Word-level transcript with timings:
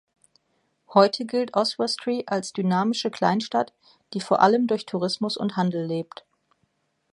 Heute 0.95 1.25
gilt 1.27 1.55
Oswestry 1.55 2.23
als 2.25 2.53
dynamische 2.53 3.11
Kleinstadt, 3.11 3.71
die 4.15 4.19
vor 4.19 4.39
allem 4.41 4.65
durch 4.65 4.87
Tourismus 4.87 5.37
und 5.37 5.57
Handel 5.57 5.85
lebt. 5.85 6.25